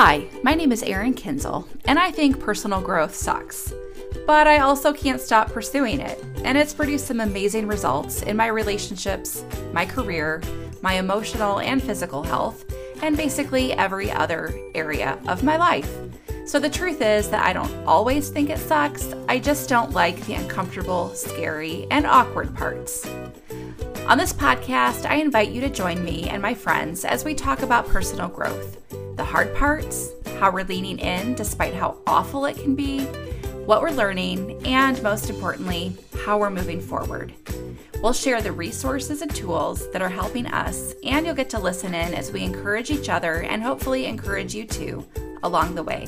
[0.00, 3.74] Hi, my name is Erin Kinzel, and I think personal growth sucks.
[4.28, 8.46] But I also can't stop pursuing it, and it's produced some amazing results in my
[8.46, 10.40] relationships, my career,
[10.82, 12.64] my emotional and physical health,
[13.02, 15.92] and basically every other area of my life.
[16.46, 20.24] So the truth is that I don't always think it sucks, I just don't like
[20.26, 23.04] the uncomfortable, scary, and awkward parts.
[24.06, 27.62] On this podcast, I invite you to join me and my friends as we talk
[27.62, 28.76] about personal growth
[29.18, 33.00] the hard parts, how we're leaning in despite how awful it can be,
[33.66, 37.34] what we're learning, and most importantly, how we're moving forward.
[38.00, 41.94] We'll share the resources and tools that are helping us, and you'll get to listen
[41.94, 45.04] in as we encourage each other and hopefully encourage you too
[45.42, 46.06] along the way.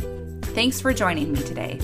[0.55, 1.81] Thanks for joining me today.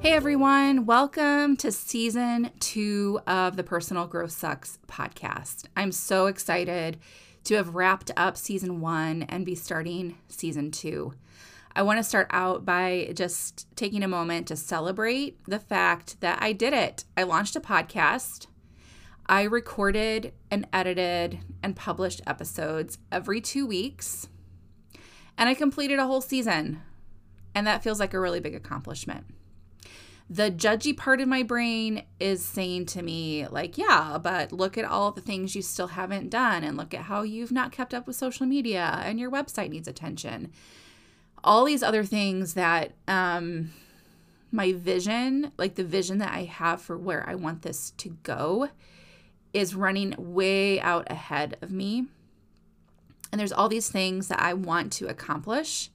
[0.00, 5.64] Hey everyone, welcome to season two of the Personal Growth Sucks podcast.
[5.76, 6.98] I'm so excited
[7.44, 11.14] to have wrapped up season one and be starting season two.
[11.74, 16.38] I want to start out by just taking a moment to celebrate the fact that
[16.42, 17.04] I did it.
[17.16, 18.46] I launched a podcast.
[19.26, 24.28] I recorded and edited and published episodes every two weeks.
[25.38, 26.82] And I completed a whole season.
[27.54, 29.24] And that feels like a really big accomplishment
[30.32, 34.84] the judgy part of my brain is saying to me like yeah but look at
[34.84, 38.06] all the things you still haven't done and look at how you've not kept up
[38.06, 40.52] with social media and your website needs attention.
[41.42, 43.72] All these other things that um
[44.52, 48.68] my vision like the vision that i have for where i want this to go
[49.52, 52.06] is running way out ahead of me.
[53.32, 55.90] And there's all these things that i want to accomplish.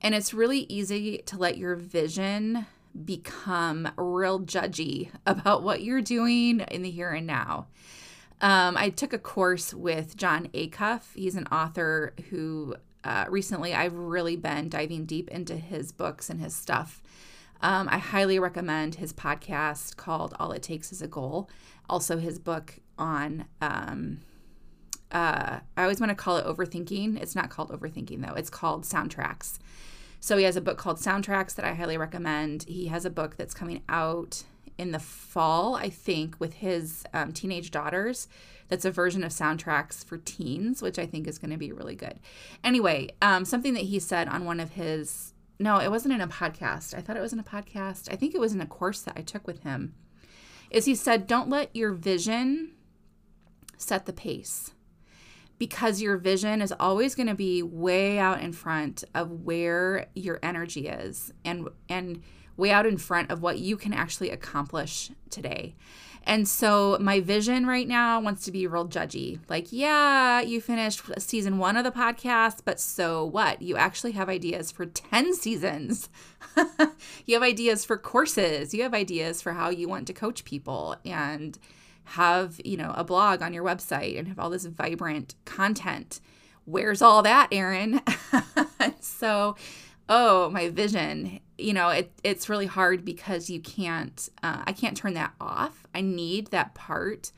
[0.00, 2.66] And it's really easy to let your vision
[3.04, 7.66] become real judgy about what you're doing in the here and now.
[8.40, 11.14] Um, I took a course with Jon Acuff.
[11.14, 16.40] He's an author who uh, recently I've really been diving deep into his books and
[16.40, 17.02] his stuff.
[17.60, 21.50] Um, I highly recommend his podcast called All It Takes Is a Goal.
[21.90, 24.20] Also, his book on, um,
[25.10, 27.20] uh, I always want to call it overthinking.
[27.20, 29.58] It's not called overthinking, though, it's called soundtracks.
[30.20, 32.64] So he has a book called Soundtracks that I highly recommend.
[32.64, 34.42] He has a book that's coming out
[34.76, 38.28] in the fall, I think, with his um, teenage daughters.
[38.68, 41.96] That's a version of soundtracks for teens, which I think is going to be really
[41.96, 42.18] good.
[42.62, 46.28] Anyway, um, something that he said on one of his no, it wasn't in a
[46.28, 46.96] podcast.
[46.96, 48.12] I thought it was in a podcast.
[48.12, 49.94] I think it was in a course that I took with him.
[50.70, 52.72] Is he said, don't let your vision
[53.76, 54.72] set the pace
[55.58, 60.38] because your vision is always going to be way out in front of where your
[60.42, 62.22] energy is and and
[62.56, 65.74] way out in front of what you can actually accomplish today.
[66.24, 69.38] And so my vision right now wants to be real judgy.
[69.48, 73.62] Like, yeah, you finished season 1 of the podcast, but so what?
[73.62, 76.10] You actually have ideas for 10 seasons.
[77.24, 78.74] you have ideas for courses.
[78.74, 81.58] You have ideas for how you want to coach people and
[82.08, 86.20] have, you know, a blog on your website and have all this vibrant content.
[86.64, 88.00] Where's all that, Erin?
[89.00, 89.56] so,
[90.08, 94.96] oh, my vision, you know, it, it's really hard because you can't, uh, I can't
[94.96, 95.86] turn that off.
[95.94, 97.32] I need that part.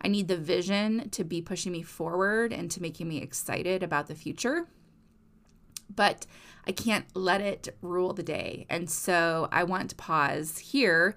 [0.00, 4.06] I need the vision to be pushing me forward and to making me excited about
[4.06, 4.68] the future.
[5.94, 6.26] But
[6.66, 8.64] I can't let it rule the day.
[8.70, 11.14] And so I want to pause here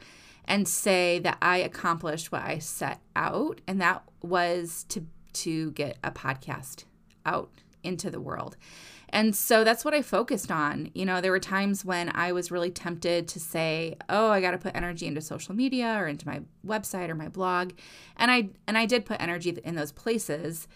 [0.48, 5.98] and say that I accomplished what I set out, and that was to to get
[6.04, 6.86] a podcast
[7.26, 7.52] out
[7.84, 8.58] into the world.
[9.10, 10.90] And so that's what I focused on.
[10.94, 14.52] You know, there were times when I was really tempted to say, "Oh, I got
[14.52, 17.72] to put energy into social media or into my website or my blog."
[18.18, 20.68] And I and I did put energy in those places.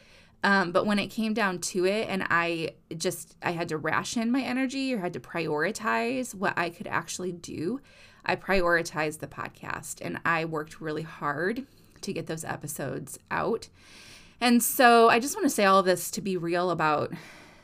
[0.43, 4.31] Um, but when it came down to it, and I just I had to ration
[4.31, 7.79] my energy or had to prioritize what I could actually do,
[8.25, 11.65] I prioritized the podcast and I worked really hard
[12.01, 13.69] to get those episodes out.
[14.39, 17.13] And so I just want to say all of this to be real about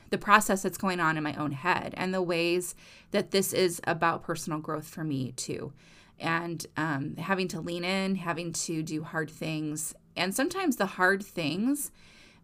[0.09, 2.75] the process that's going on in my own head and the ways
[3.11, 5.73] that this is about personal growth for me too.
[6.19, 9.93] And um, having to lean in, having to do hard things.
[10.15, 11.91] And sometimes the hard things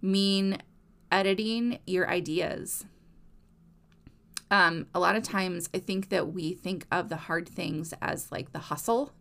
[0.01, 0.59] mean
[1.11, 2.85] editing your ideas
[4.53, 8.31] um, a lot of times I think that we think of the hard things as
[8.31, 9.11] like the hustle.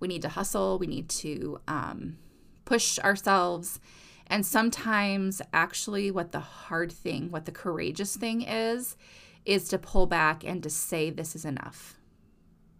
[0.00, 2.16] We need to hustle, we need to um,
[2.64, 3.80] push ourselves.
[4.28, 8.96] And sometimes, actually, what the hard thing, what the courageous thing is,
[9.44, 11.98] is to pull back and to say, This is enough.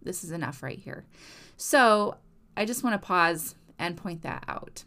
[0.01, 1.05] This is enough right here.
[1.57, 2.17] So,
[2.57, 4.83] I just want to pause and point that out.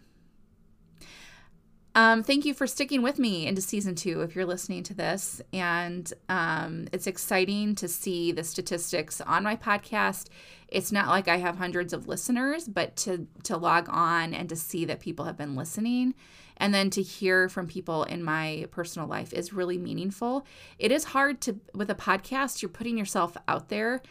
[1.96, 5.40] Um, thank you for sticking with me into season two if you're listening to this.
[5.54, 10.28] And um, it's exciting to see the statistics on my podcast.
[10.69, 14.56] It's not like I have hundreds of listeners, but to, to log on and to
[14.56, 16.14] see that people have been listening
[16.58, 20.44] and then to hear from people in my personal life is really meaningful.
[20.78, 24.02] It is hard to, with a podcast, you're putting yourself out there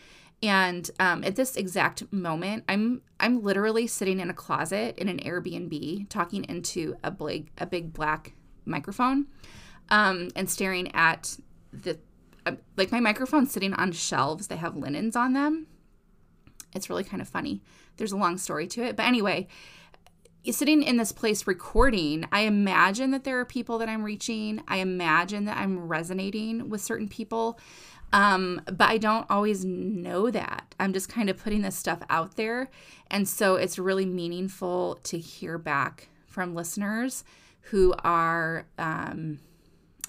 [0.43, 5.19] and um, at this exact moment, I'm I'm literally sitting in a closet in an
[5.19, 8.33] Airbnb, talking into a big a big black
[8.65, 9.27] microphone,
[9.89, 11.37] um, and staring at
[11.71, 11.97] the
[12.45, 15.67] uh, like my microphone's sitting on shelves that have linens on them.
[16.73, 17.61] It's really kind of funny.
[17.97, 19.47] There's a long story to it, but anyway,
[20.51, 24.61] sitting in this place recording, I imagine that there are people that I'm reaching.
[24.67, 27.59] I imagine that I'm resonating with certain people.
[28.15, 30.73] Um, but I don't always know that.
[30.79, 32.69] I'm just kind of putting this stuff out there.
[33.11, 37.25] And so it's really meaningful to hear back from listeners
[37.59, 39.39] who are um,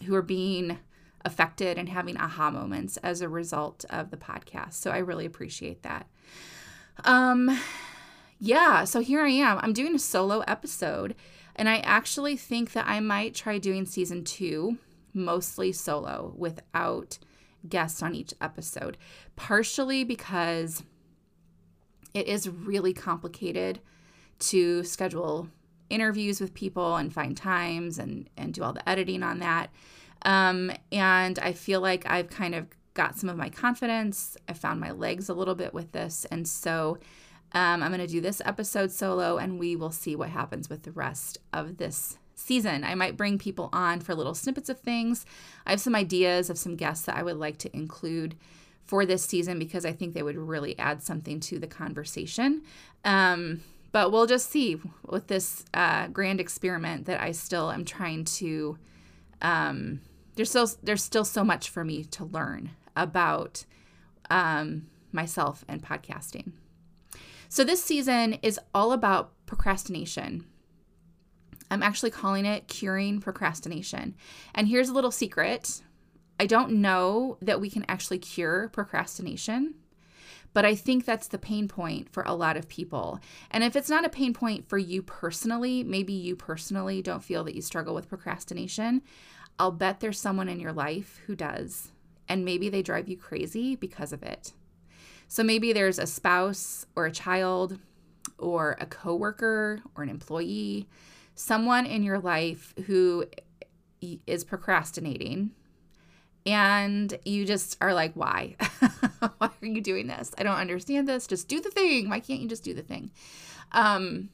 [0.04, 0.78] who are being
[1.24, 4.74] affected and having aha moments as a result of the podcast.
[4.74, 6.06] So I really appreciate that.
[7.04, 7.58] Um
[8.38, 9.58] yeah, so here I am.
[9.58, 11.16] I'm doing a solo episode
[11.56, 14.78] and I actually think that I might try doing season 2
[15.12, 17.18] mostly solo without
[17.68, 18.96] guests on each episode,
[19.36, 20.82] partially because
[22.14, 23.80] it is really complicated
[24.38, 25.48] to schedule
[25.90, 29.70] interviews with people and find times and, and do all the editing on that.
[30.22, 34.36] Um, and I feel like I've kind of got some of my confidence.
[34.48, 36.24] I found my legs a little bit with this.
[36.30, 36.98] And so
[37.52, 40.82] um, I'm going to do this episode solo and we will see what happens with
[40.82, 42.84] the rest of this season.
[42.84, 45.26] I might bring people on for little snippets of things.
[45.66, 48.36] I have some ideas of some guests that I would like to include
[48.84, 52.62] for this season because I think they would really add something to the conversation.
[53.04, 58.24] Um, but we'll just see with this uh, grand experiment that I still am trying
[58.24, 58.78] to.
[59.42, 60.00] Um,
[60.36, 63.64] there's still there's still so much for me to learn about
[64.28, 66.52] um, myself and podcasting.
[67.48, 70.44] So this season is all about procrastination.
[71.70, 74.14] I'm actually calling it curing procrastination.
[74.54, 75.82] And here's a little secret
[76.38, 79.74] I don't know that we can actually cure procrastination.
[80.52, 83.20] But I think that's the pain point for a lot of people.
[83.50, 87.44] And if it's not a pain point for you personally, maybe you personally don't feel
[87.44, 89.02] that you struggle with procrastination,
[89.58, 91.92] I'll bet there's someone in your life who does.
[92.26, 94.52] And maybe they drive you crazy because of it.
[95.28, 97.78] So maybe there's a spouse or a child
[98.38, 100.88] or a coworker or an employee
[101.36, 103.26] someone in your life who
[104.26, 105.52] is procrastinating
[106.44, 108.56] and you just are like, why?
[109.38, 110.34] why are you doing this?
[110.38, 111.26] I don't understand this.
[111.26, 112.08] Just do the thing.
[112.08, 113.10] Why can't you just do the thing?
[113.72, 114.30] Um,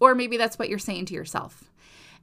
[0.00, 1.70] or maybe that's what you're saying to yourself.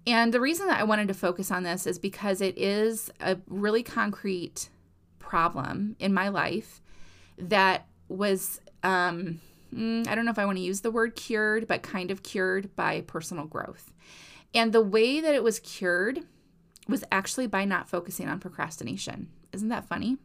[0.05, 3.37] And the reason that I wanted to focus on this is because it is a
[3.47, 4.69] really concrete
[5.19, 6.81] problem in my life
[7.37, 9.39] that was um,
[9.73, 12.23] mm, I don't know if I want to use the word cured, but kind of
[12.23, 13.92] cured by personal growth.
[14.53, 16.21] And the way that it was cured
[16.87, 19.29] was actually by not focusing on procrastination.
[19.51, 20.17] Isn't that funny?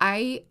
[0.00, 0.44] I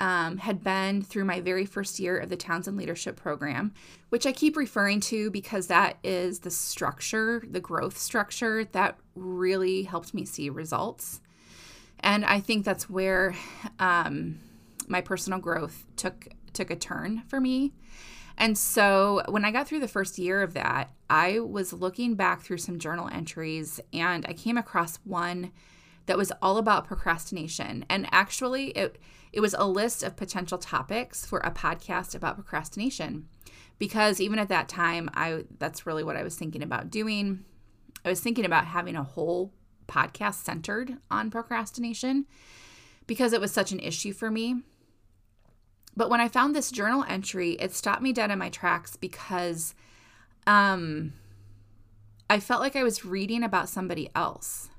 [0.00, 3.72] um, had been through my very first year of the Townsend Leadership Program,
[4.10, 9.84] which I keep referring to because that is the structure, the growth structure that really
[9.84, 11.20] helped me see results.
[12.00, 13.34] And I think that's where
[13.78, 14.38] um,
[14.88, 17.72] my personal growth took took a turn for me.
[18.36, 22.42] And so when I got through the first year of that, I was looking back
[22.42, 25.52] through some journal entries and I came across one
[26.06, 27.84] that was all about procrastination.
[27.88, 28.98] And actually it
[29.32, 33.28] it was a list of potential topics for a podcast about procrastination.
[33.78, 37.44] Because even at that time, I that's really what I was thinking about doing.
[38.04, 39.52] I was thinking about having a whole
[39.88, 42.26] podcast centered on procrastination
[43.06, 44.62] because it was such an issue for me.
[45.96, 49.74] But when I found this journal entry, it stopped me dead in my tracks because
[50.46, 51.12] um,
[52.28, 54.70] I felt like I was reading about somebody else.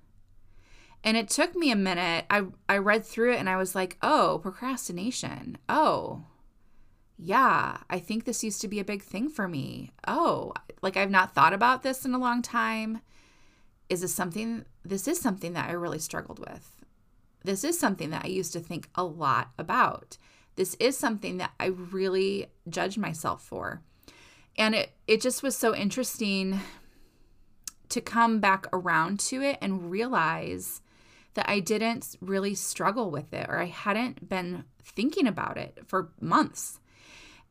[1.03, 2.25] And it took me a minute.
[2.29, 5.57] I, I read through it and I was like, oh, procrastination.
[5.69, 6.23] Oh,
[7.17, 9.91] yeah, I think this used to be a big thing for me.
[10.07, 13.01] Oh, like I've not thought about this in a long time.
[13.87, 14.65] Is this something?
[14.83, 16.83] This is something that I really struggled with.
[17.43, 20.17] This is something that I used to think a lot about
[20.55, 23.81] this is something that I really judge myself for.
[24.57, 26.61] And it it just was so interesting
[27.89, 30.81] to come back around to it and realize
[31.35, 36.09] that I didn't really struggle with it or I hadn't been thinking about it for
[36.19, 36.79] months.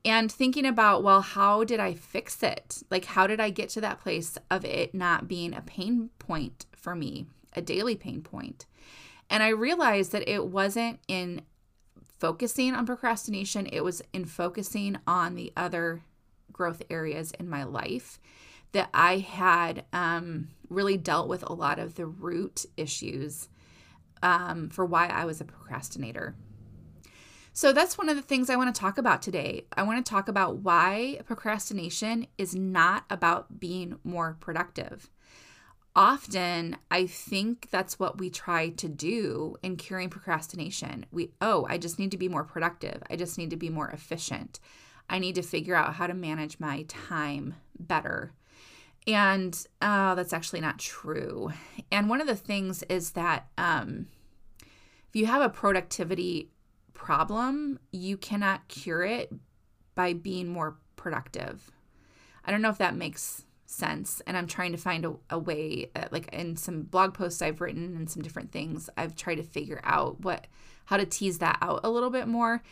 [0.05, 2.83] and thinking about, well, how did I fix it?
[2.91, 6.67] Like, how did I get to that place of it not being a pain point
[6.77, 8.67] for me, a daily pain point?
[9.31, 11.43] And I realized that it wasn't in
[12.25, 16.01] focusing on procrastination, it was in focusing on the other
[16.51, 18.19] growth areas in my life
[18.73, 23.51] that I had um, really dealt with a lot of the root issues
[24.23, 26.35] um, for why I was a procrastinator.
[27.53, 29.67] So that's one of the things I want to talk about today.
[29.77, 35.11] I want to talk about why procrastination is not about being more productive.
[35.97, 41.07] Often, I think that's what we try to do in curing procrastination.
[41.13, 43.01] We, oh, I just need to be more productive.
[43.09, 44.59] I just need to be more efficient.
[45.09, 48.33] I need to figure out how to manage my time better.
[49.07, 51.53] And oh, that's actually not true.
[51.93, 54.09] And one of the things is that um,
[54.61, 56.51] if you have a productivity
[56.93, 59.33] problem, you cannot cure it
[59.95, 61.71] by being more productive.
[62.45, 63.45] I don't know if that makes
[63.75, 64.23] sense.
[64.27, 67.61] And I'm trying to find a, a way, uh, like in some blog posts I've
[67.61, 70.47] written and some different things, I've tried to figure out what,
[70.87, 72.63] how to tease that out a little bit more.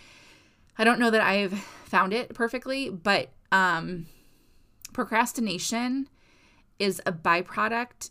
[0.78, 4.06] I don't know that I've found it perfectly, but um,
[4.92, 6.08] procrastination
[6.78, 8.10] is a byproduct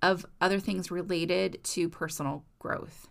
[0.00, 3.08] of other things related to personal growth.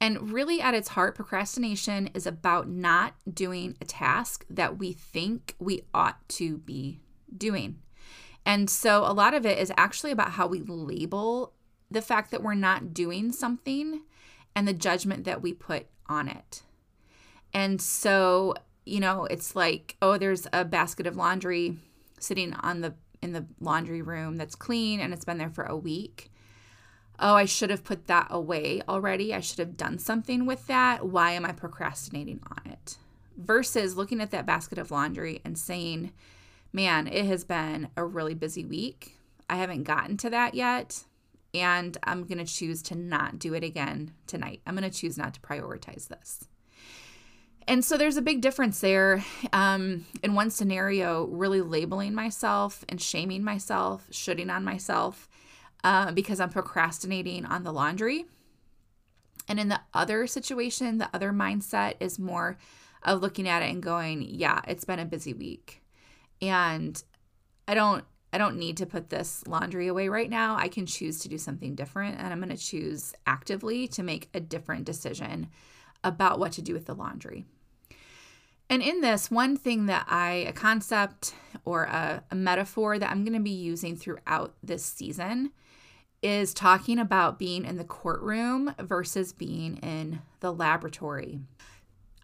[0.00, 5.54] And really, at its heart, procrastination is about not doing a task that we think
[5.58, 7.00] we ought to be
[7.34, 7.78] doing.
[8.46, 11.52] And so, a lot of it is actually about how we label
[11.90, 14.02] the fact that we're not doing something
[14.54, 16.62] and the judgment that we put on it.
[17.52, 21.78] And so, you know, it's like, oh, there's a basket of laundry
[22.18, 25.76] sitting on the in the laundry room that's clean and it's been there for a
[25.76, 26.30] week
[27.18, 29.32] oh, I should have put that away already.
[29.32, 31.06] I should have done something with that.
[31.06, 32.98] Why am I procrastinating on it?
[33.36, 36.12] Versus looking at that basket of laundry and saying,
[36.74, 39.16] man, it has been a really busy week.
[39.48, 41.04] I haven't gotten to that yet.
[41.54, 44.60] And I'm going to choose to not do it again tonight.
[44.66, 46.48] I'm going to choose not to prioritize this.
[47.68, 49.24] And so there's a big difference there.
[49.52, 55.28] Um, in one scenario, really labeling myself and shaming myself, shooting on myself
[55.84, 58.24] uh, because I'm procrastinating on the laundry.
[59.48, 62.58] And in the other situation, the other mindset is more
[63.04, 65.83] of looking at it and going, yeah, it's been a busy week.
[66.48, 67.02] And
[67.66, 70.56] I don't I don't need to put this laundry away right now.
[70.56, 74.28] I can choose to do something different and I'm going to choose actively to make
[74.34, 75.46] a different decision
[76.02, 77.44] about what to do with the laundry.
[78.68, 81.32] And in this, one thing that I, a concept
[81.64, 85.52] or a, a metaphor that I'm going to be using throughout this season
[86.20, 91.38] is talking about being in the courtroom versus being in the laboratory.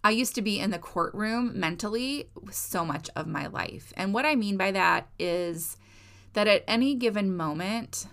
[0.03, 3.93] I used to be in the courtroom mentally so much of my life.
[3.97, 5.77] And what I mean by that is
[6.33, 8.07] that at any given moment,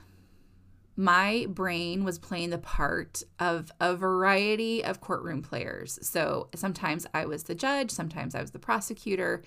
[0.96, 6.00] my brain was playing the part of a variety of courtroom players.
[6.02, 9.44] So sometimes I was the judge, sometimes I was the prosecutor,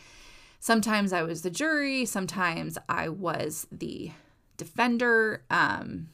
[0.60, 4.12] sometimes I was the jury, sometimes I was the
[4.56, 5.42] defender.
[5.50, 6.08] Um,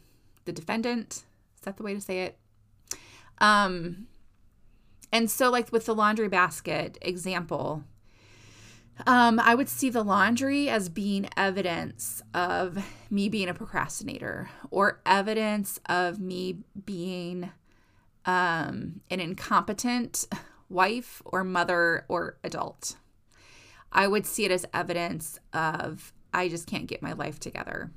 [0.46, 1.24] the defendant.
[1.56, 2.38] Is that the way to say it?
[3.38, 4.06] Um,
[5.16, 7.84] and so, like with the laundry basket example,
[9.06, 15.00] um, I would see the laundry as being evidence of me being a procrastinator or
[15.06, 17.50] evidence of me being
[18.26, 20.26] um, an incompetent
[20.68, 22.96] wife or mother or adult.
[23.90, 27.90] I would see it as evidence of I just can't get my life together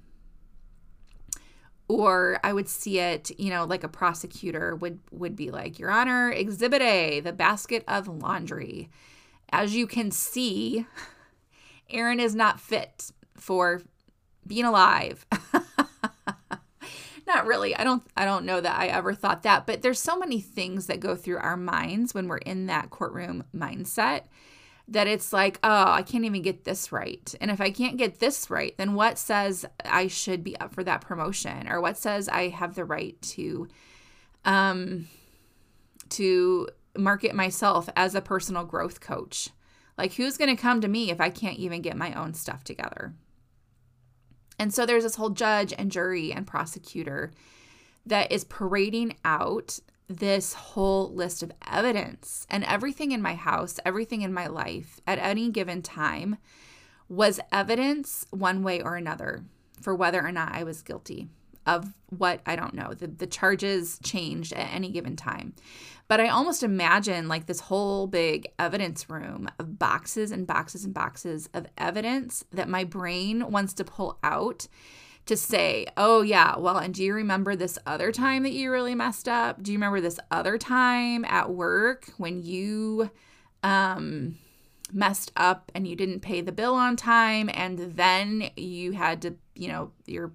[1.90, 5.90] or I would see it, you know, like a prosecutor would would be like, "Your
[5.90, 8.90] Honor, Exhibit A, the basket of laundry.
[9.52, 10.86] As you can see,
[11.90, 13.82] Erin is not fit for
[14.48, 15.26] being alive."
[17.28, 17.76] not really.
[17.76, 20.86] I don't I don't know that I ever thought that, but there's so many things
[20.86, 24.24] that go through our minds when we're in that courtroom mindset
[24.90, 27.34] that it's like, oh, I can't even get this right.
[27.40, 30.84] And if I can't get this right, then what says I should be up for
[30.84, 33.68] that promotion or what says I have the right to
[34.46, 35.08] um
[36.10, 36.68] to
[36.98, 39.50] market myself as a personal growth coach?
[39.98, 42.64] Like who's going to come to me if I can't even get my own stuff
[42.64, 43.14] together?
[44.58, 47.32] And so there's this whole judge and jury and prosecutor
[48.06, 49.80] that is parading out
[50.10, 55.20] this whole list of evidence and everything in my house, everything in my life at
[55.20, 56.38] any given time
[57.08, 59.46] was evidence one way or another
[59.82, 61.30] for whether or not I was guilty
[61.66, 62.94] of what I don't know.
[62.94, 65.54] The, the charges changed at any given time.
[66.08, 70.94] But I almost imagine like this whole big evidence room of boxes and boxes and
[70.94, 74.68] boxes of evidence that my brain wants to pull out
[75.30, 78.96] to say, oh, yeah, well, and do you remember this other time that you really
[78.96, 79.62] messed up?
[79.62, 83.12] Do you remember this other time at work when you
[83.62, 84.38] um,
[84.92, 89.36] messed up and you didn't pay the bill on time and then you had to,
[89.56, 90.32] you know, your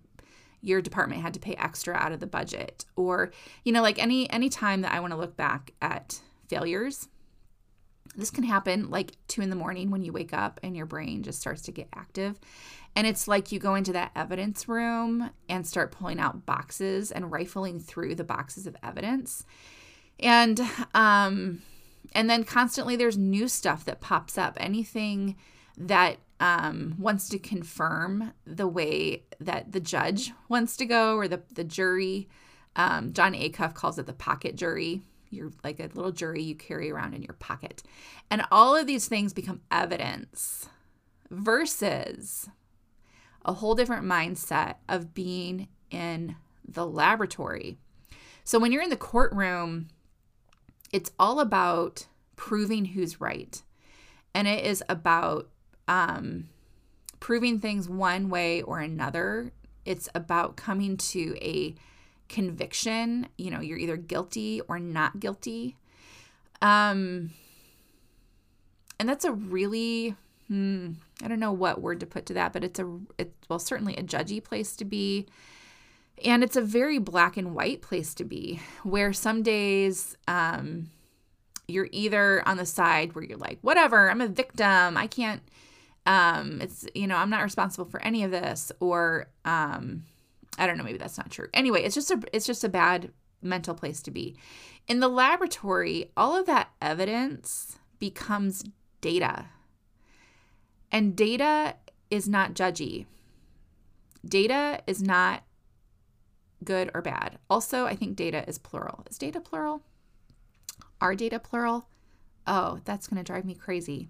[0.62, 3.30] your department had to pay extra out of the budget or
[3.64, 7.06] you know like any any time that i want to look back at failures
[8.16, 11.22] this can happen like two in the morning when you wake up and your brain
[11.22, 12.40] just starts to get active
[12.96, 17.32] and it's like you go into that evidence room and start pulling out boxes and
[17.32, 19.44] rifling through the boxes of evidence
[20.20, 20.60] and
[20.94, 21.62] um
[22.12, 25.36] and then constantly there's new stuff that pops up anything
[25.76, 31.42] that um, wants to confirm the way that the judge wants to go or the,
[31.54, 32.28] the jury.
[32.76, 35.02] Um, Jon Acuff calls it the pocket jury.
[35.30, 37.82] You're like a little jury you carry around in your pocket.
[38.30, 40.68] And all of these things become evidence
[41.30, 42.48] versus
[43.44, 46.36] a whole different mindset of being in
[46.66, 47.78] the laboratory.
[48.44, 49.88] So when you're in the courtroom,
[50.92, 53.62] it's all about proving who's right.
[54.34, 55.48] And it is about
[55.88, 56.48] um,
[57.20, 59.52] proving things one way or another.
[59.84, 61.74] It's about coming to a
[62.28, 63.28] conviction.
[63.38, 65.76] You know, you're either guilty or not guilty.
[66.60, 67.30] Um,
[68.98, 70.16] and that's a really,
[70.48, 70.92] hmm,
[71.24, 73.96] I don't know what word to put to that, but it's a, it, well, certainly
[73.96, 75.26] a judgy place to be.
[76.24, 80.90] And it's a very black and white place to be where some days, um,
[81.66, 84.96] you're either on the side where you're like, whatever, I'm a victim.
[84.96, 85.42] I can't,
[86.06, 90.04] um it's you know i'm not responsible for any of this or um
[90.58, 93.10] i don't know maybe that's not true anyway it's just a it's just a bad
[93.42, 94.36] mental place to be
[94.86, 98.64] in the laboratory all of that evidence becomes
[99.00, 99.46] data
[100.94, 101.74] and data
[102.10, 103.04] is not judgy
[104.26, 105.42] data is not
[106.64, 109.82] good or bad also i think data is plural is data plural
[111.00, 111.86] are data plural
[112.46, 114.08] oh that's going to drive me crazy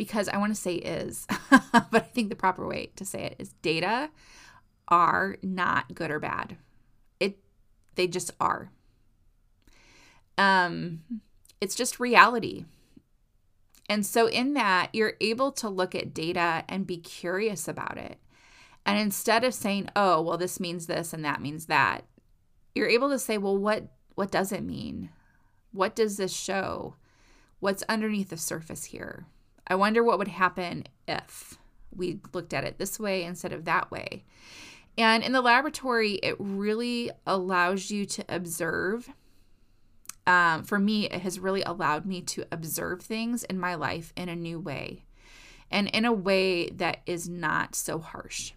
[0.00, 3.36] because I want to say is, but I think the proper way to say it
[3.38, 4.08] is data
[4.88, 6.56] are not good or bad.
[7.20, 7.36] It
[7.96, 8.70] they just are.
[10.38, 11.02] Um
[11.60, 12.64] it's just reality.
[13.90, 18.18] And so in that you're able to look at data and be curious about it.
[18.86, 22.04] And instead of saying, "Oh, well this means this and that means that,"
[22.72, 25.10] you're able to say, "Well, what what does it mean?
[25.72, 26.94] What does this show?
[27.58, 29.26] What's underneath the surface here?"
[29.66, 31.58] I wonder what would happen if
[31.90, 34.24] we looked at it this way instead of that way.
[34.96, 39.10] And in the laboratory, it really allows you to observe.
[40.30, 44.28] Um, for me, it has really allowed me to observe things in my life in
[44.28, 45.02] a new way
[45.72, 48.52] and in a way that is not so harsh.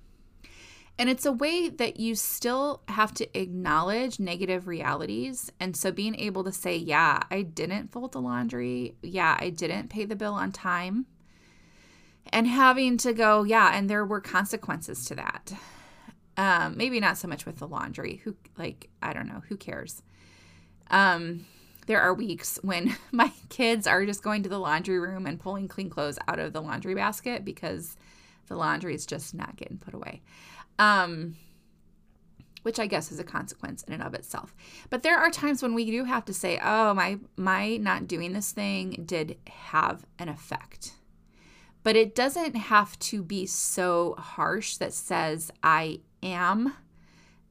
[1.00, 5.52] And it's a way that you still have to acknowledge negative realities.
[5.60, 8.94] And so being able to say, yeah, I didn't fold the laundry.
[9.02, 11.08] Yeah, I didn't pay the bill on time.
[12.32, 15.54] And having to go, yeah, and there were consequences to that.
[16.38, 18.22] Um, maybe not so much with the laundry.
[18.26, 20.04] Who like, I don't know, who cares?
[20.92, 21.48] Um,
[21.86, 25.68] there are weeks when my kids are just going to the laundry room and pulling
[25.68, 27.98] clean clothes out of the laundry basket because
[28.48, 30.22] the laundry is just not getting put away
[30.80, 31.36] um,
[32.64, 34.56] which I guess is a consequence in and of itself.
[34.90, 38.34] But there are times when we do have to say, "Oh, my my not doing
[38.34, 40.94] this thing did have an effect."
[41.84, 46.74] But it doesn't have to be so harsh that says I am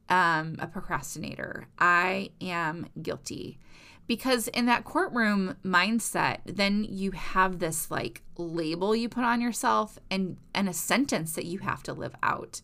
[0.09, 1.67] um, a procrastinator.
[1.77, 3.59] I am guilty.
[4.05, 9.97] Because in that courtroom mindset, then you have this like label you put on yourself
[10.11, 12.61] and, and a sentence that you have to live out.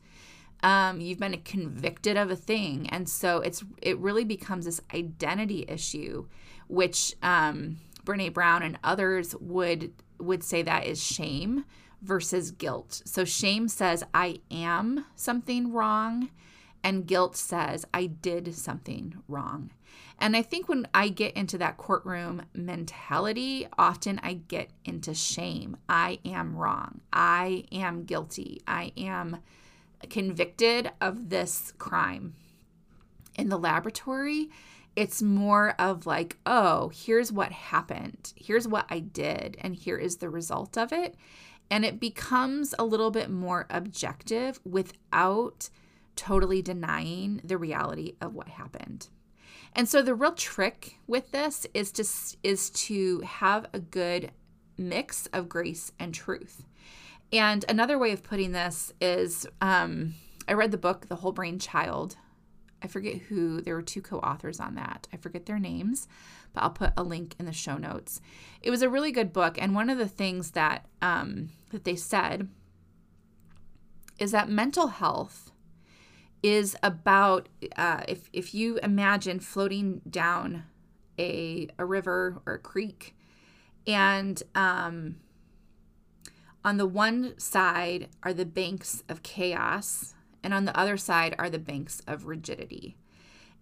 [0.61, 2.89] Um, you've been convicted of a thing.
[2.89, 6.27] And so it's it really becomes this identity issue
[6.67, 11.63] which um, brene brown and others would would say that is shame
[12.01, 13.01] versus guilt.
[13.05, 16.29] So shame says i am something wrong
[16.83, 19.71] and guilt says i did something wrong
[20.19, 25.75] and i think when i get into that courtroom mentality often i get into shame
[25.87, 29.39] i am wrong i am guilty i am
[30.07, 32.35] convicted of this crime.
[33.35, 34.49] In the laboratory,
[34.95, 40.17] it's more of like, oh, here's what happened, here's what I did, and here is
[40.17, 41.15] the result of it.
[41.71, 45.69] And it becomes a little bit more objective without
[46.15, 49.07] totally denying the reality of what happened.
[49.75, 52.03] And so the real trick with this is to
[52.43, 54.31] is to have a good
[54.77, 56.65] mix of grace and truth.
[57.31, 60.15] And another way of putting this is um,
[60.47, 62.15] I read the book The Whole Brain Child.
[62.81, 65.07] I forget who, there were two co authors on that.
[65.13, 66.07] I forget their names,
[66.53, 68.21] but I'll put a link in the show notes.
[68.61, 69.61] It was a really good book.
[69.61, 72.47] And one of the things that, um, that they said
[74.17, 75.51] is that mental health
[76.41, 80.63] is about uh, if, if you imagine floating down
[81.17, 83.15] a, a river or a creek
[83.85, 85.15] and um,
[86.63, 91.49] on the one side are the banks of chaos, and on the other side are
[91.49, 92.97] the banks of rigidity.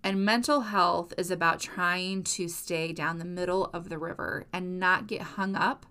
[0.03, 4.79] And mental health is about trying to stay down the middle of the river and
[4.79, 5.85] not get hung up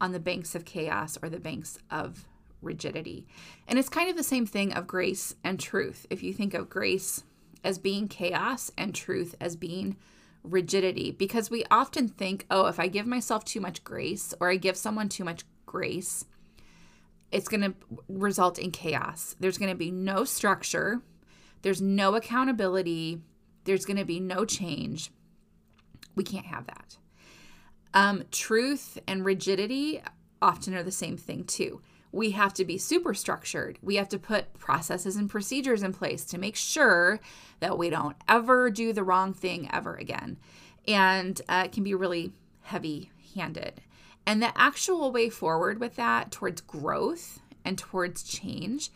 [0.00, 2.26] on the banks of chaos or the banks of
[2.62, 3.26] rigidity.
[3.66, 6.06] And it's kind of the same thing of grace and truth.
[6.10, 7.22] If you think of grace
[7.64, 9.96] as being chaos and truth as being
[10.42, 14.56] rigidity, because we often think, oh, if I give myself too much grace or I
[14.56, 16.24] give someone too much grace,
[17.32, 17.74] it's going to
[18.08, 19.34] result in chaos.
[19.40, 21.02] There's going to be no structure,
[21.62, 23.20] there's no accountability,
[23.64, 25.10] there's going to be no change.
[26.14, 26.96] We can't have that.
[27.92, 30.02] Um, truth and rigidity
[30.40, 31.80] often are the same thing, too.
[32.16, 33.78] We have to be super structured.
[33.82, 37.20] We have to put processes and procedures in place to make sure
[37.60, 40.38] that we don't ever do the wrong thing ever again.
[40.88, 43.82] And uh, it can be really heavy handed.
[44.24, 48.90] And the actual way forward with that towards growth and towards change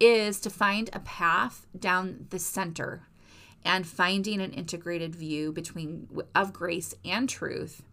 [0.00, 3.06] is to find a path down the center
[3.64, 7.84] and finding an integrated view between of grace and truth.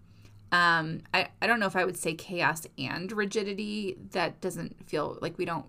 [0.54, 3.98] Um, I, I don't know if I would say chaos and rigidity.
[4.12, 5.66] That doesn't feel like we don't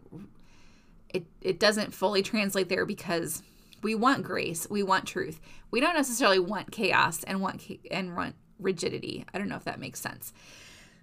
[1.08, 3.42] it it doesn't fully translate there because
[3.82, 5.40] we want grace, we want truth.
[5.70, 9.24] We don't necessarily want chaos and want and want rigidity.
[9.32, 10.32] I don't know if that makes sense.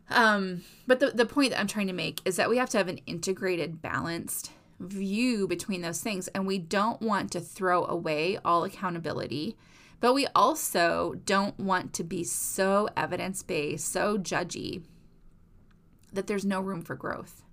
[0.09, 2.77] Um, but the, the point that I'm trying to make is that we have to
[2.77, 6.27] have an integrated, balanced view between those things.
[6.29, 9.55] And we don't want to throw away all accountability,
[10.01, 14.83] but we also don't want to be so evidence based, so judgy
[16.11, 17.43] that there's no room for growth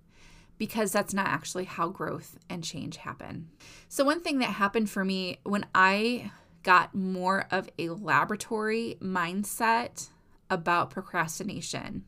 [0.57, 3.47] because that's not actually how growth and change happen.
[3.87, 6.31] So, one thing that happened for me when I
[6.63, 10.09] got more of a laboratory mindset
[10.49, 12.03] about procrastination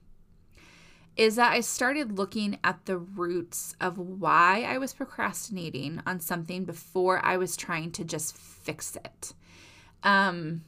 [1.16, 6.66] is that I started looking at the roots of why I was procrastinating on something
[6.66, 9.34] before I was trying to just fix it.
[10.04, 10.64] Um,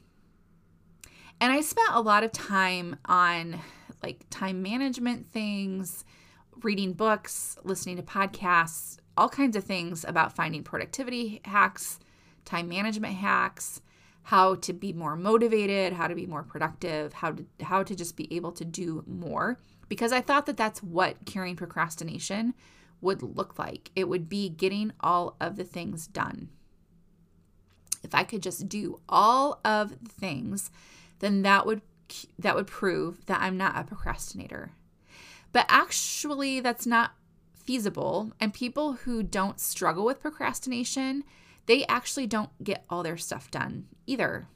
[1.39, 3.60] and I spent a lot of time on
[4.02, 6.06] like time management things,
[6.62, 12.00] reading books, listening to podcasts, all kinds of things about finding productivity hacks,
[12.46, 13.82] time management hacks,
[14.24, 18.15] how to be more motivated, how to be more productive, how to how to just
[18.15, 22.54] be able to do more because I thought that that's what curing procrastination
[23.02, 23.91] would look like.
[23.96, 26.50] It would be getting all of the things done.
[28.03, 30.69] If I could just do all of the things,
[31.19, 31.81] then that would
[32.37, 34.71] that would prove that I'm not a procrastinator.
[35.51, 37.11] But actually that's not
[37.53, 41.23] feasible and people who don't struggle with procrastination,
[41.65, 44.47] they actually don't get all their stuff done either.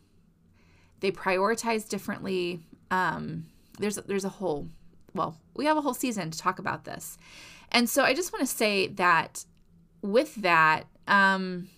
[0.99, 2.61] They prioritize differently.
[2.91, 3.45] Um,
[3.79, 4.67] there's there's a whole
[5.13, 7.17] well, we have a whole season to talk about this.
[7.71, 9.45] And so I just want to say that
[10.01, 11.69] with that, um,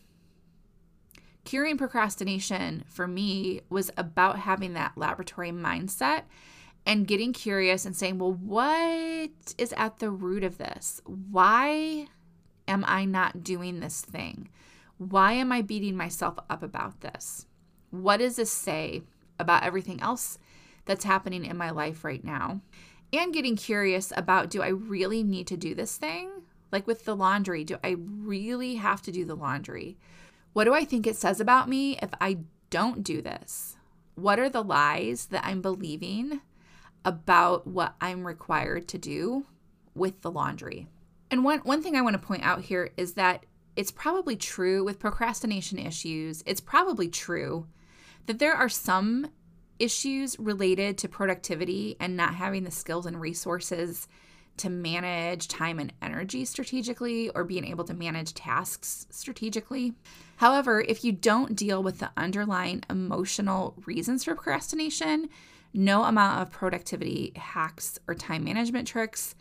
[1.49, 6.25] curing procrastination for me was about having that laboratory mindset
[6.85, 11.01] and getting curious and saying, well, what is at the root of this?
[11.07, 12.05] Why
[12.67, 14.49] am I not doing this thing?
[14.99, 17.47] Why am I beating myself up about this?
[17.89, 19.01] What does this say
[19.39, 20.37] about everything else
[20.85, 22.61] that's happening in my life right now?
[23.11, 26.29] and getting curious about do I really need to do this thing?
[26.71, 29.97] Like with the laundry, do I really have to do the laundry?
[30.59, 33.77] What do I think it says about me if I don't do this?
[34.15, 36.41] What are the lies that I'm believing
[37.05, 39.45] about what I'm required to do
[39.95, 40.89] with the laundry?
[41.31, 43.45] And one, one thing I want to point out here is that
[43.77, 47.65] it's probably true with procrastination issues, it's probably true
[48.25, 49.27] that there are some
[49.79, 54.09] issues related to productivity and not having the skills and resources
[54.59, 59.93] to manage time and energy strategically or being able to manage tasks strategically.
[60.37, 65.29] However, if you don't deal with the underlying emotional reasons for procrastination,
[65.73, 69.35] no amount of productivity hacks or time management tricks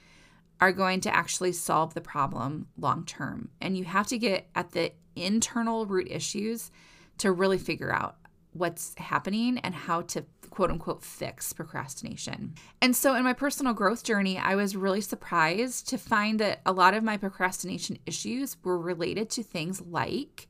[0.61, 3.48] are going to actually solve the problem long term.
[3.61, 6.70] And you have to get at the internal root issues
[7.18, 8.16] to really figure out
[8.52, 12.54] what's happening and how to quote unquote fix procrastination.
[12.80, 16.72] And so in my personal growth journey, I was really surprised to find that a
[16.72, 20.48] lot of my procrastination issues were related to things like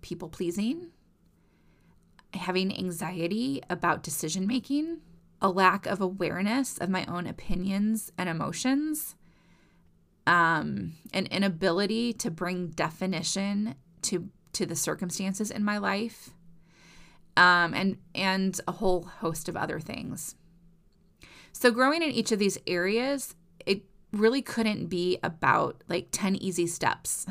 [0.00, 0.88] people pleasing,
[2.34, 4.98] having anxiety about decision making,
[5.42, 9.16] a lack of awareness of my own opinions and emotions,
[10.26, 16.30] um, an inability to bring definition to to the circumstances in my life,
[17.36, 20.34] um, and and a whole host of other things.
[21.52, 23.34] So growing in each of these areas,
[23.66, 27.26] it really couldn't be about like 10 easy steps.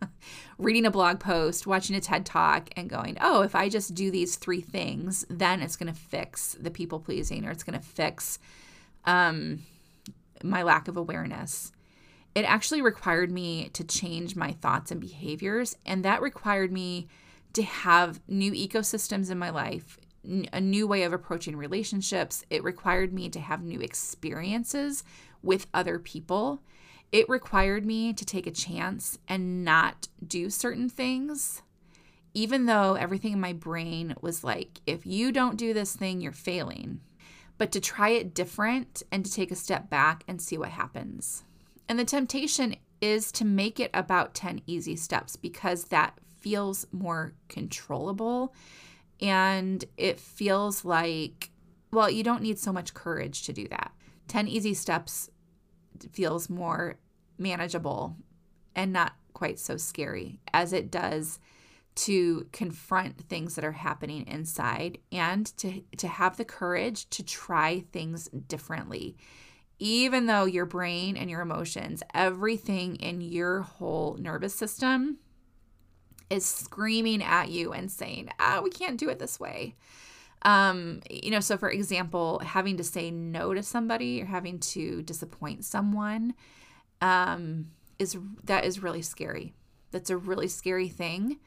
[0.58, 4.10] Reading a blog post, watching a TED talk, and going, oh, if I just do
[4.10, 7.84] these three things, then it's going to fix the people pleasing or it's going to
[7.84, 8.40] fix
[9.04, 9.60] um,
[10.42, 11.72] my lack of awareness.
[12.34, 17.08] It actually required me to change my thoughts and behaviors, and that required me
[17.54, 19.98] to have new ecosystems in my life,
[20.52, 22.44] a new way of approaching relationships.
[22.50, 25.04] It required me to have new experiences
[25.42, 26.62] with other people.
[27.10, 31.62] It required me to take a chance and not do certain things,
[32.34, 36.32] even though everything in my brain was like, if you don't do this thing, you're
[36.32, 37.00] failing.
[37.56, 41.44] But to try it different and to take a step back and see what happens.
[41.88, 47.32] And the temptation is to make it about 10 easy steps because that feels more
[47.48, 48.54] controllable
[49.20, 51.50] and it feels like,
[51.92, 53.92] well, you don't need so much courage to do that.
[54.28, 55.30] 10 easy steps
[56.12, 56.98] feels more
[57.38, 58.16] manageable
[58.74, 61.38] and not quite so scary as it does
[61.94, 67.84] to confront things that are happening inside and to to have the courage to try
[67.92, 69.16] things differently
[69.80, 75.18] even though your brain and your emotions everything in your whole nervous system
[76.30, 79.74] is screaming at you and saying, ah, we can't do it this way.
[80.42, 85.02] Um, you know, so for example, having to say no to somebody or having to
[85.02, 86.34] disappoint someone
[87.00, 89.54] um, is that is really scary.
[89.90, 91.38] That's a really scary thing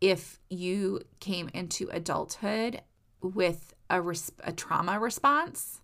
[0.00, 2.82] if you came into adulthood
[3.20, 5.80] with a, res- a trauma response.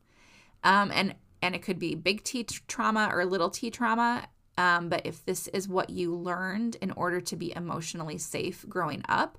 [0.62, 4.28] Um, and and it could be big T trauma or little t trauma.
[4.56, 9.02] Um, but if this is what you learned in order to be emotionally safe growing
[9.08, 9.38] up,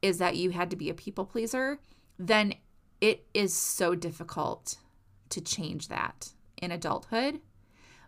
[0.00, 1.78] is that you had to be a people pleaser,
[2.18, 2.54] then
[3.00, 4.76] it is so difficult
[5.30, 7.40] to change that in adulthood.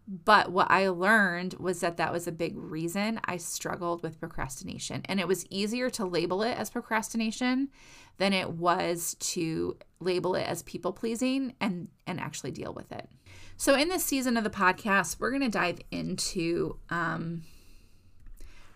[0.06, 5.02] But what I learned was that that was a big reason I struggled with procrastination.
[5.06, 7.70] And it was easier to label it as procrastination
[8.18, 13.08] than it was to label it as people pleasing and, and actually deal with it.
[13.56, 17.44] So, in this season of the podcast, we're going to dive into um,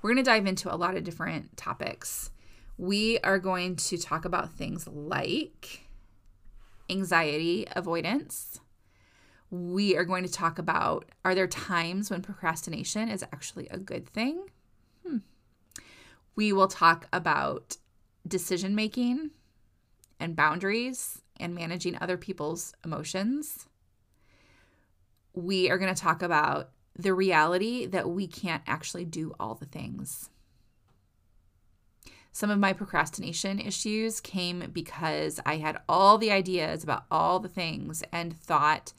[0.00, 2.30] we're going to dive into a lot of different topics.
[2.76, 5.88] We are going to talk about things like
[6.88, 8.60] anxiety avoidance.
[9.50, 14.08] We are going to talk about are there times when procrastination is actually a good
[14.08, 14.50] thing?
[15.06, 15.18] Hmm.
[16.36, 17.76] We will talk about
[18.26, 19.30] decision making
[20.20, 23.68] and boundaries and managing other people's emotions
[25.38, 29.66] we are going to talk about the reality that we can't actually do all the
[29.66, 30.30] things.
[32.32, 37.48] Some of my procrastination issues came because I had all the ideas about all the
[37.48, 38.92] things and thought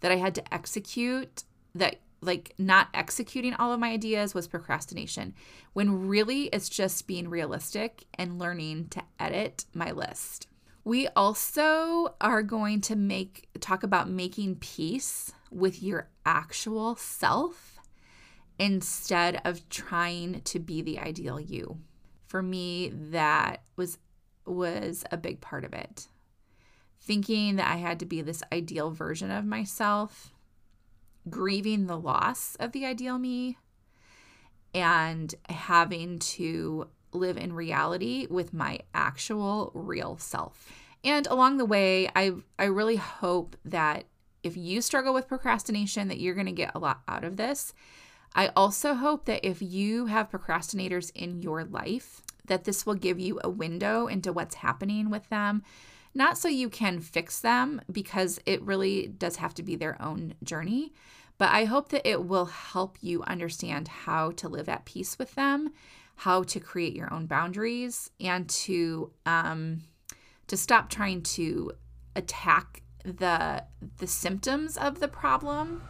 [0.00, 5.34] that I had to execute that like not executing all of my ideas was procrastination
[5.72, 10.46] when really it's just being realistic and learning to edit my list.
[10.84, 17.78] We also are going to make talk about making peace with your actual self
[18.58, 21.78] instead of trying to be the ideal you.
[22.26, 23.98] For me, that was
[24.46, 26.08] was a big part of it.
[27.00, 30.32] Thinking that I had to be this ideal version of myself,
[31.28, 33.58] grieving the loss of the ideal me,
[34.74, 40.70] and having to live in reality with my actual real self.
[41.02, 44.04] And along the way, I I really hope that
[44.42, 47.74] if you struggle with procrastination, that you're going to get a lot out of this.
[48.34, 53.18] I also hope that if you have procrastinators in your life, that this will give
[53.18, 55.62] you a window into what's happening with them.
[56.14, 60.34] Not so you can fix them, because it really does have to be their own
[60.42, 60.92] journey,
[61.38, 65.34] but I hope that it will help you understand how to live at peace with
[65.36, 65.70] them,
[66.16, 69.84] how to create your own boundaries, and to um,
[70.48, 71.72] to stop trying to
[72.16, 73.64] attack the
[73.98, 75.82] the symptoms of the problem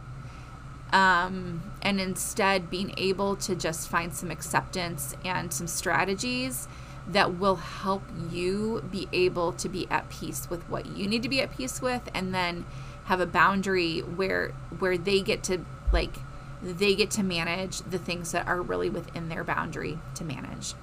[0.93, 6.67] um, and instead being able to just find some acceptance and some strategies
[7.07, 11.29] that will help you be able to be at peace with what you need to
[11.29, 12.65] be at peace with and then
[13.05, 15.59] have a boundary where where they get to
[15.91, 16.13] like
[16.61, 20.73] they get to manage the things that are really within their boundary to manage.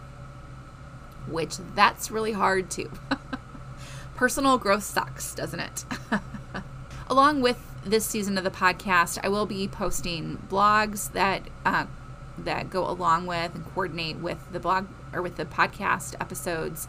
[1.28, 2.90] Which that's really hard too.
[4.16, 5.84] Personal growth sucks doesn't it?
[7.08, 11.86] Along with this season of the podcast i will be posting blogs that uh,
[12.36, 16.88] that go along with and coordinate with the blog or with the podcast episodes.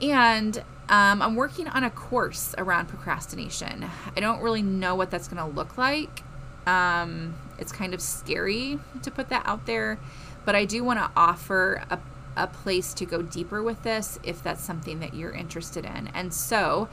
[0.00, 0.58] And
[0.88, 3.84] um, I'm working on a course around procrastination.
[4.16, 6.22] I don't really know what that's going to look like.
[6.66, 9.98] Um, it's kind of scary to put that out there,
[10.44, 11.98] but I do want to offer a,
[12.36, 16.08] a place to go deeper with this if that's something that you're interested in.
[16.14, 16.88] And so,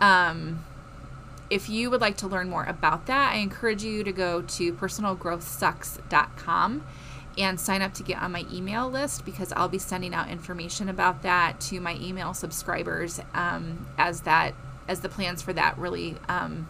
[0.00, 0.64] um,
[1.48, 4.72] if you would like to learn more about that, I encourage you to go to
[4.72, 6.82] personalgrowthsucks.com
[7.38, 10.88] and sign up to get on my email list because I'll be sending out information
[10.88, 14.54] about that to my email subscribers um, as that
[14.88, 16.68] as the plans for that really um,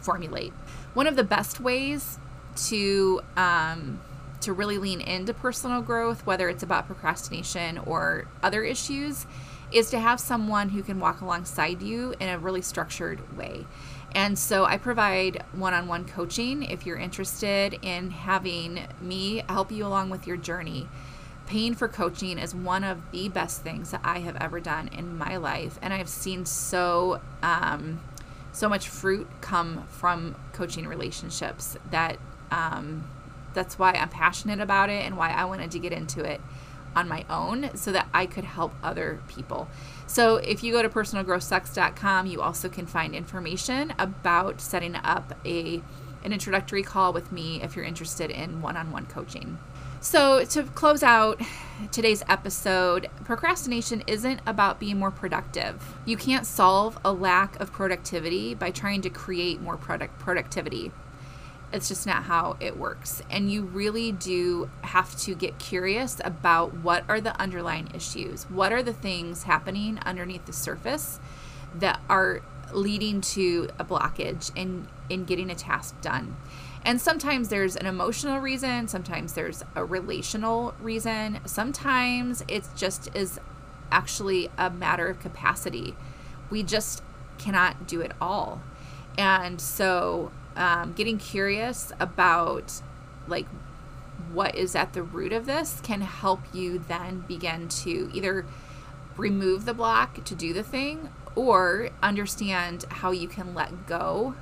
[0.00, 0.52] formulate.
[0.94, 2.18] One of the best ways
[2.66, 4.00] to um,
[4.40, 9.26] to really lean into personal growth, whether it's about procrastination or other issues,
[9.72, 13.66] is to have someone who can walk alongside you in a really structured way.
[14.12, 19.70] And so I provide one on one coaching if you're interested in having me help
[19.70, 20.88] you along with your journey.
[21.46, 25.16] Paying for coaching is one of the best things that I have ever done in
[25.16, 25.78] my life.
[25.80, 28.00] And I've seen so, um,
[28.52, 32.18] so much fruit come from coaching relationships that
[32.50, 33.08] um,
[33.54, 36.40] that's why I'm passionate about it and why I wanted to get into it
[36.94, 39.68] on my own so that I could help other people.
[40.08, 45.82] So if you go to personalgrowthsucks.com, you also can find information about setting up a
[46.24, 49.56] an introductory call with me if you're interested in one-on-one coaching.
[50.00, 51.40] So, to close out
[51.90, 55.80] today's episode, procrastination isn't about being more productive.
[56.04, 60.92] You can't solve a lack of productivity by trying to create more product productivity.
[61.72, 63.22] It's just not how it works.
[63.30, 68.44] And you really do have to get curious about what are the underlying issues.
[68.44, 71.20] What are the things happening underneath the surface
[71.74, 76.36] that are leading to a blockage in in getting a task done.
[76.84, 83.40] And sometimes there's an emotional reason, sometimes there's a relational reason, sometimes it's just is
[83.90, 85.96] actually a matter of capacity.
[86.50, 87.02] We just
[87.38, 88.62] cannot do it all.
[89.16, 92.82] And so um, getting curious about
[93.26, 93.46] like
[94.32, 98.44] what is at the root of this can help you then begin to either
[99.16, 104.34] remove the block to do the thing or understand how you can let go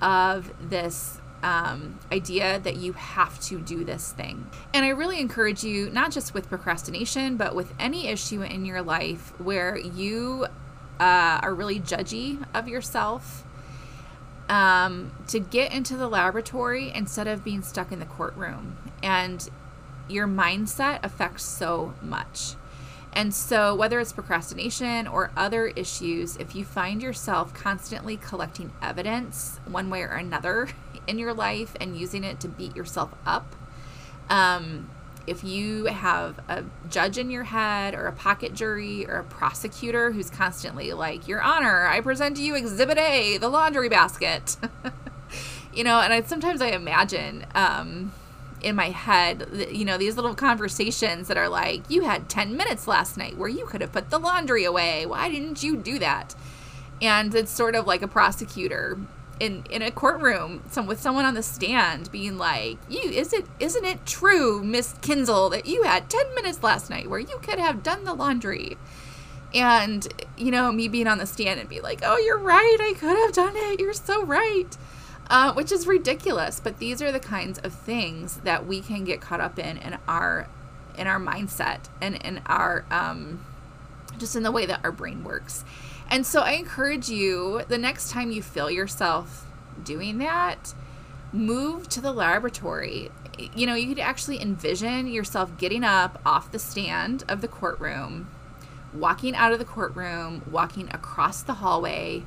[0.00, 4.50] of this um, idea that you have to do this thing.
[4.74, 8.82] And I really encourage you, not just with procrastination, but with any issue in your
[8.82, 10.46] life where you
[10.98, 13.44] uh, are really judgy of yourself
[14.48, 18.76] um, to get into the laboratory instead of being stuck in the courtroom.
[19.02, 19.48] And
[20.08, 22.54] your mindset affects so much.
[23.12, 29.60] And so, whether it's procrastination or other issues, if you find yourself constantly collecting evidence
[29.66, 30.68] one way or another
[31.06, 33.54] in your life and using it to beat yourself up,
[34.28, 34.90] um,
[35.28, 40.12] if you have a judge in your head or a pocket jury or a prosecutor
[40.12, 44.56] who's constantly like, Your Honor, I present to you Exhibit A, the laundry basket.
[45.74, 48.12] you know, and I sometimes I imagine um,
[48.62, 52.88] in my head, you know, these little conversations that are like, You had 10 minutes
[52.88, 55.06] last night where you could have put the laundry away.
[55.06, 56.34] Why didn't you do that?
[57.00, 58.98] And it's sort of like a prosecutor
[59.40, 63.46] in in a courtroom some with someone on the stand being like you is it
[63.60, 67.58] isn't it true miss kinsel that you had 10 minutes last night where you could
[67.58, 68.76] have done the laundry?
[69.54, 72.92] And you know me being on the stand and be like oh you're right i
[72.92, 74.76] could have done it you're so right
[75.30, 79.22] uh, which is ridiculous but these are the kinds of things that we can get
[79.22, 80.48] caught up in in our
[80.98, 83.42] in our mindset and in our um,
[84.18, 85.64] just in the way that our brain works
[86.10, 89.46] and so I encourage you the next time you feel yourself
[89.82, 90.74] doing that,
[91.32, 93.10] move to the laboratory.
[93.54, 98.28] You know, you could actually envision yourself getting up off the stand of the courtroom,
[98.92, 102.24] walking out of the courtroom, walking across the hallway,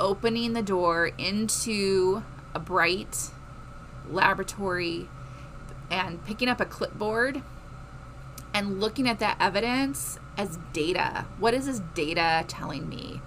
[0.00, 2.22] opening the door into
[2.54, 3.30] a bright
[4.08, 5.08] laboratory
[5.90, 7.42] and picking up a clipboard
[8.54, 11.26] and looking at that evidence as data.
[11.38, 13.20] What is this data telling me?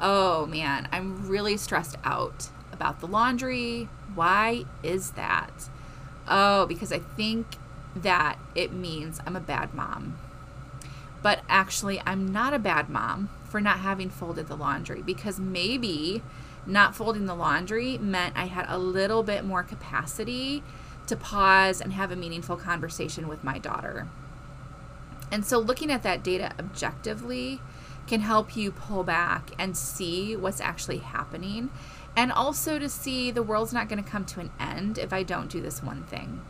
[0.00, 3.88] Oh man, I'm really stressed out about the laundry.
[4.14, 5.68] Why is that?
[6.30, 7.46] oh, because I think
[7.94, 10.16] that it means I'm a bad mom.
[11.22, 16.22] But actually, I'm not a bad mom for not having folded the laundry because maybe
[16.64, 20.62] not folding the laundry meant I had a little bit more capacity
[21.08, 24.06] to pause and have a meaningful conversation with my daughter.
[25.32, 27.60] And so, looking at that data objectively
[28.06, 31.70] can help you pull back and see what's actually happening,
[32.16, 35.22] and also to see the world's not going to come to an end if I
[35.22, 36.40] don't do this one thing.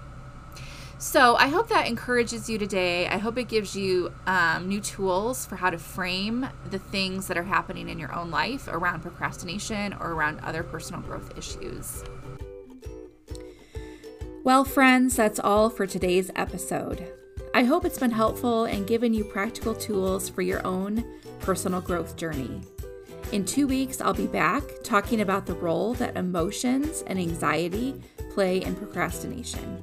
[0.97, 3.07] So, I hope that encourages you today.
[3.09, 7.39] I hope it gives you um, new tools for how to frame the things that
[7.39, 12.05] are happening in your own life around procrastination or around other personal growth issues.
[14.43, 17.13] Well, friends, that's all for today's episode.
[17.53, 21.05] I hope it's been helpful and given you practical tools for your own
[21.41, 22.61] personal growth journey.
[23.33, 28.01] In two weeks, I'll be back talking about the role that emotions and anxiety
[28.33, 29.83] play in procrastination.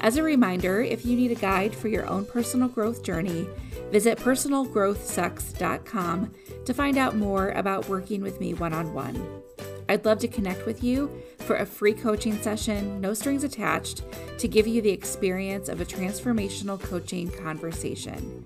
[0.00, 3.46] As a reminder, if you need a guide for your own personal growth journey,
[3.92, 6.32] visit personalgrowthsucks.com
[6.64, 9.44] to find out more about working with me one on one.
[9.88, 11.10] I'd love to connect with you
[11.44, 14.02] for a free coaching session, no strings attached,
[14.38, 18.44] to give you the experience of a transformational coaching conversation.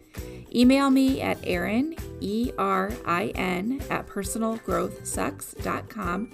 [0.55, 6.31] Email me at Erin, E R I N, at personalgrowthsucks.com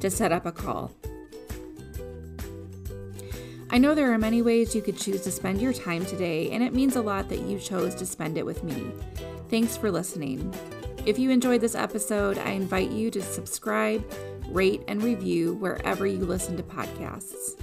[0.00, 0.92] to set up a call.
[3.70, 6.62] I know there are many ways you could choose to spend your time today, and
[6.62, 8.90] it means a lot that you chose to spend it with me.
[9.50, 10.54] Thanks for listening.
[11.04, 14.02] If you enjoyed this episode, I invite you to subscribe
[14.48, 17.60] rate, and review wherever you listen to podcasts.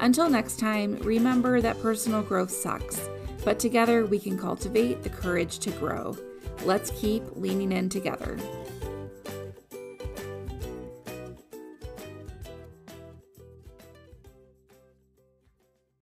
[0.00, 3.08] Until next time, remember that personal growth sucks,
[3.44, 6.16] but together we can cultivate the courage to grow.
[6.64, 8.38] Let's keep leaning in together.